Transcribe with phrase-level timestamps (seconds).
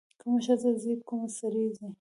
[0.21, 1.87] کومه ښځه ځي کوم سړی ځي.